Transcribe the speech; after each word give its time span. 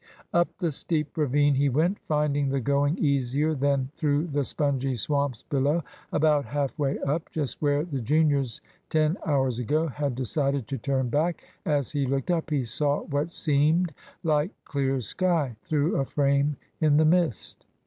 Up 0.33 0.57
the 0.57 0.71
steep 0.71 1.15
ravine 1.15 1.53
he 1.53 1.69
went, 1.69 1.99
finding 2.07 2.49
the 2.49 2.59
going 2.59 2.97
easier 2.97 3.53
than 3.53 3.91
through 3.93 4.25
the 4.25 4.43
spongy 4.43 4.95
swamps 4.95 5.43
below. 5.43 5.83
About 6.11 6.43
half 6.43 6.75
way 6.79 6.97
up, 7.01 7.29
just 7.29 7.61
where 7.61 7.83
the 7.85 8.01
juniors 8.01 8.61
ten 8.89 9.15
hours 9.27 9.59
ago 9.59 9.85
had 9.85 10.15
decided 10.15 10.67
to 10.69 10.79
turn 10.79 11.09
back, 11.09 11.43
as 11.67 11.91
he 11.91 12.07
looked 12.07 12.31
up, 12.31 12.49
he 12.49 12.65
saw 12.65 13.01
what 13.03 13.31
seemed 13.31 13.93
like 14.23 14.49
clear 14.65 15.01
sky 15.01 15.55
through 15.61 15.95
a 15.95 16.03
frame 16.05 16.55
in 16.79 16.97
the 16.97 17.05
mist. 17.05 17.67